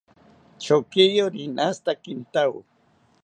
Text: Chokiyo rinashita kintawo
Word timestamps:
Chokiyo 0.63 1.25
rinashita 1.33 1.91
kintawo 2.01 2.59